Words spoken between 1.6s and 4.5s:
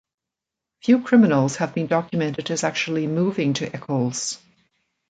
been documented as actually moving to Echols.